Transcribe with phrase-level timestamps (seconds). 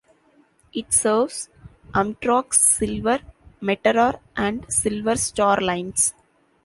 [0.73, 1.49] It serves
[1.93, 3.19] Amtrak's "Silver
[3.61, 6.15] Meteor" and "Silver Star" lines.